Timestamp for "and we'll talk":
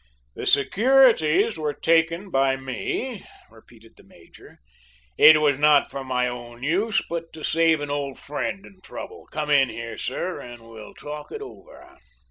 10.39-11.31